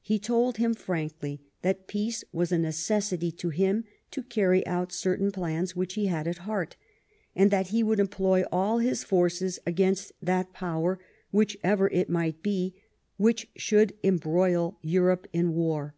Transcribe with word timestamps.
He 0.00 0.20
told 0.20 0.58
him 0.58 0.74
frankly 0.74 1.40
that 1.62 1.88
peace 1.88 2.22
was 2.32 2.52
a 2.52 2.58
necessity 2.58 3.32
to 3.32 3.48
him 3.48 3.82
to 4.12 4.22
carry 4.22 4.64
out 4.64 4.92
certain 4.92 5.32
plans 5.32 5.74
which 5.74 5.94
he 5.94 6.06
had 6.06 6.28
at 6.28 6.38
heart, 6.46 6.76
and 7.34 7.50
that 7.50 7.66
he 7.70 7.82
would 7.82 7.98
employ 7.98 8.44
all 8.52 8.78
his 8.78 9.02
forces 9.02 9.58
against 9.66 10.12
that 10.22 10.52
power, 10.52 11.00
whichever 11.32 11.88
it 11.88 12.08
might 12.08 12.44
be, 12.44 12.76
which 13.16 13.50
should 13.56 13.92
embroil 14.04 14.78
Europe 14.82 15.26
in 15.32 15.52
war. 15.52 15.96